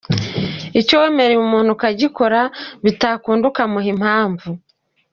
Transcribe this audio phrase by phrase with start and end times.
[0.79, 2.39] Icyo wemereye umuntu ukagikora
[2.85, 4.49] bitakunda ukamuha impamvu.